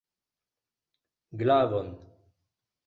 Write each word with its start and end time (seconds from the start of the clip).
Glavon! 1.41 1.93